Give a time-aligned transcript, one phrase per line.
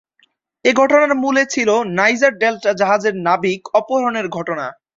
[0.65, 1.69] এ ঘটনার মূলে ছিল
[1.97, 4.65] নাইজার ডেল্টা জাহাজের নাবিক অপহরণের ঘটনা।